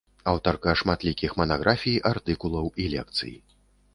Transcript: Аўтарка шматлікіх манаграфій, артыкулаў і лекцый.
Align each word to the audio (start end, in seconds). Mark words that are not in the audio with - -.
Аўтарка 0.29 0.71
шматлікіх 0.79 1.35
манаграфій, 1.41 1.99
артыкулаў 2.11 2.65
і 2.85 2.87
лекцый. 2.97 3.37